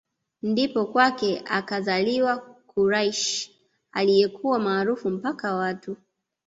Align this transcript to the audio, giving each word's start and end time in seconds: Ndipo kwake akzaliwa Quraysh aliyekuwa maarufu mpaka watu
Ndipo 0.43 0.85
kwake 0.85 1.41
akzaliwa 1.47 2.37
Quraysh 2.69 3.49
aliyekuwa 3.91 4.59
maarufu 4.59 5.09
mpaka 5.09 5.55
watu 5.55 5.97